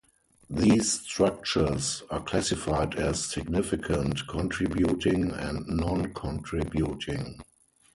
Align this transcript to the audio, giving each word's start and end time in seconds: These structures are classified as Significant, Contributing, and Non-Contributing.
These 0.49 1.01
structures 1.03 2.01
are 2.09 2.23
classified 2.23 2.95
as 2.95 3.23
Significant, 3.23 4.27
Contributing, 4.27 5.29
and 5.29 5.67
Non-Contributing. 5.67 7.39